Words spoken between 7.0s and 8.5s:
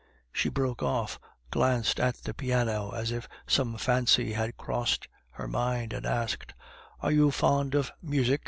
"Are you fond of music, M.